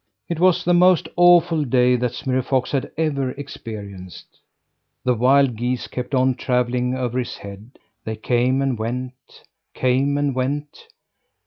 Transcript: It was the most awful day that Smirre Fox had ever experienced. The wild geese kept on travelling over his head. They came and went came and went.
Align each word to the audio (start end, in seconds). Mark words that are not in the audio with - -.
It 0.27 0.39
was 0.39 0.63
the 0.65 0.73
most 0.73 1.07
awful 1.15 1.63
day 1.63 1.95
that 1.95 2.15
Smirre 2.15 2.41
Fox 2.41 2.71
had 2.71 2.91
ever 2.97 3.33
experienced. 3.33 4.39
The 5.03 5.13
wild 5.13 5.55
geese 5.55 5.85
kept 5.85 6.15
on 6.15 6.33
travelling 6.33 6.95
over 6.97 7.19
his 7.19 7.37
head. 7.37 7.77
They 8.03 8.15
came 8.15 8.63
and 8.63 8.79
went 8.79 9.43
came 9.75 10.17
and 10.17 10.33
went. 10.33 10.87